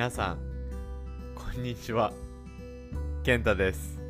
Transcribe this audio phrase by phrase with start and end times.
[0.00, 0.38] 皆さん
[1.34, 2.14] こんにちは。
[3.22, 4.00] 健太です。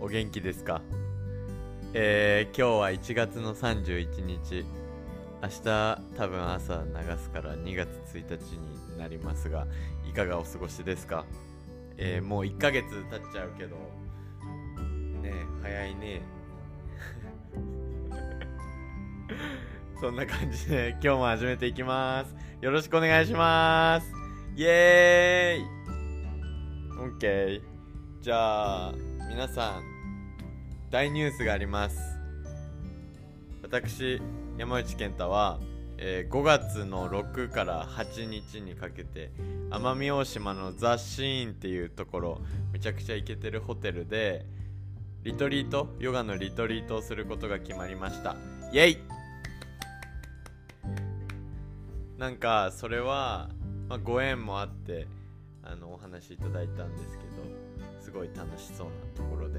[0.00, 0.80] お元気ですか？
[1.92, 4.64] えー、今日は1月の31日。
[5.42, 9.66] 明日多分朝流すから2月1日になりますが
[10.08, 11.26] いかがお過ごしですか？
[11.98, 13.76] えー、もう1ヶ月経っちゃうけど
[15.20, 16.22] ね早いね。
[20.00, 22.34] そんな感じで今日も始めていきます。
[22.62, 24.19] よろしくお願いします。
[24.60, 27.62] イエーイ !OK
[28.20, 28.94] じゃあ
[29.26, 29.82] 皆さん
[30.90, 31.96] 大ニュースがあります。
[33.62, 34.20] 私
[34.58, 35.58] 山内健太は、
[35.96, 39.32] えー、5月の6から8日にかけて
[39.70, 42.40] 奄美大島のザ・シーンっていうところ
[42.74, 44.44] めちゃくちゃイケてるホテルで
[45.22, 48.36] リトリートヨガのリトリートをすることが決まりました。
[48.74, 48.98] イエイ。
[52.18, 53.48] なんかそれは、
[53.90, 55.08] まあ、ご縁もあって
[55.64, 57.30] あのお話いただいたんですけど
[58.00, 59.58] すごい楽しそうなところで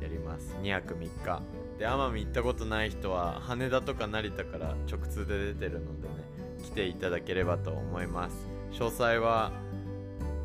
[0.00, 0.56] やります。
[0.62, 1.42] 2泊3日。
[1.78, 6.14] で奄美行ったことない人は羽田とか成田から直通で出てるのでね
[6.62, 8.36] 来ていただければと思います。
[8.70, 9.50] 詳細は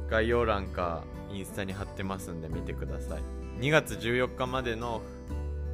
[0.09, 3.21] 概要欄かインスタに貼ってますんで見てください。
[3.59, 5.01] 2月14日までの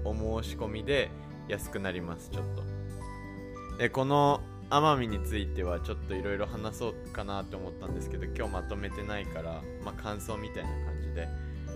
[0.04, 1.10] お申し込みで
[1.48, 3.78] 安くなりますちょっと。
[3.78, 4.42] でこの
[4.74, 11.28] 奄美についてはちょっといろいろ話そうかなと思ったんですけど今日まとめてないから、まあ、感想みたいな感じで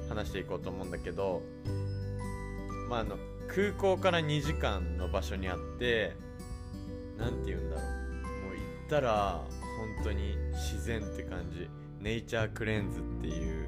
[0.10, 1.44] 話していこうと思うんだけど
[2.90, 3.18] まあ、あの
[3.48, 6.16] 空港から2時間の場所にあって
[7.18, 7.86] 何て言うんだろう。
[7.86, 9.42] もう行ったら
[9.96, 11.70] 本当に自然って感じ。
[12.00, 13.68] ネイチャークレンズっていう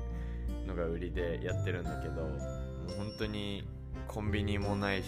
[0.67, 2.39] のが売りでやってるんだけどもう
[2.95, 3.67] 本当に
[4.07, 5.07] コンビニもないし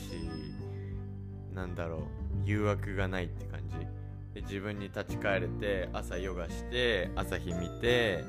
[1.53, 2.01] なんだろう。
[2.43, 4.00] 誘惑がないって感じ。
[4.33, 8.23] で自分に立ち返れて朝ヨガして朝日見て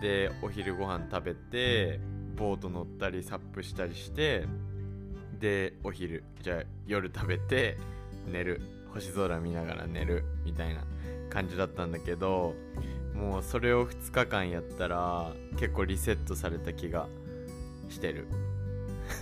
[0.00, 2.00] でお昼ご飯食べて
[2.36, 4.46] ボート乗ったりサップしたりして
[5.38, 7.76] でお昼じゃあ夜食べて
[8.26, 8.60] 寝る。
[8.92, 10.24] 星空見ながら寝る。
[10.44, 10.84] みたいな
[11.30, 12.54] 感じだったんだけど
[13.14, 17.08] もうそれを2日間やったら結構リセットされた気が
[17.88, 18.26] してる。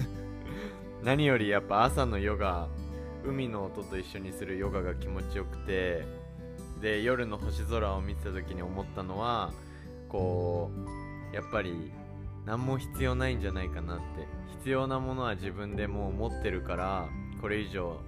[1.02, 2.68] 何よりやっぱ朝のヨガ
[3.24, 6.04] 海の音と一緒にするヨガが気持ちよくて
[6.80, 9.52] で夜の星空を見てた時に思ったのは
[10.08, 10.70] こ
[11.32, 11.92] うやっぱり
[12.46, 14.40] 何も必要ないんじゃないかなって。
[14.60, 17.08] 必要なものは自分でもう持ってるから
[17.40, 17.98] これ以上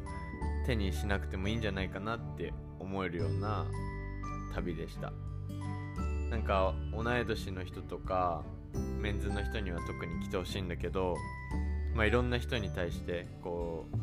[0.66, 3.66] 手にしなくてもいいんじゃないかなって思えるような
[4.54, 5.12] 旅でした。
[6.30, 8.42] なんか同い年の人とか
[9.00, 11.16] メンズの人には特に来てほしいんだけど
[11.94, 13.96] まあいろんな人に対してこう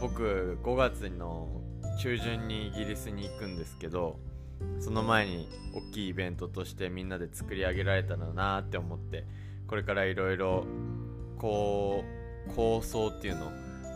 [0.00, 1.48] 僕5月の
[2.00, 4.18] 中旬にイギリスに行くんですけど
[4.80, 9.24] その前に大きいイベントとしてみんなで作り上げられたらなって思って
[9.66, 10.66] これからいろいろ
[11.38, 12.04] こ
[12.48, 13.46] う構想っていうの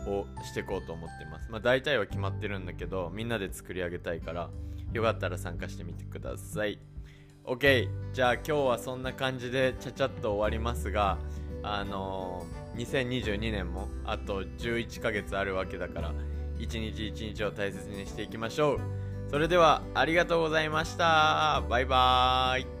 [0.07, 1.51] をしていこうと思ってます。
[1.51, 4.49] まあ大体は決まってるんだけどみんなで作り上げたいから
[4.93, 6.79] よかったら参加してみてください。
[7.45, 11.17] OK じゃあ今日はそんな感じでちゃちゃっと終わりますが
[11.63, 16.13] あのー、2022年もあと11ヶ月あるわけだから
[16.57, 18.79] 一日一日を大切にしていきましょう。
[19.29, 21.63] それではありがとうございました。
[21.69, 22.78] バイバーイ。